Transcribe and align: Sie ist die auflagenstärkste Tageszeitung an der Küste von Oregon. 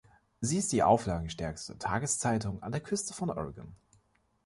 Sie 0.39 0.57
ist 0.57 0.71
die 0.71 0.81
auflagenstärkste 0.81 1.77
Tageszeitung 1.77 2.63
an 2.63 2.71
der 2.71 2.81
Küste 2.81 3.13
von 3.13 3.29
Oregon. 3.29 3.75